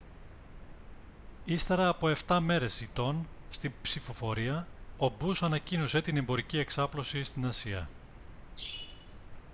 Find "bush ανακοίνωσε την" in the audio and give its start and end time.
5.19-6.17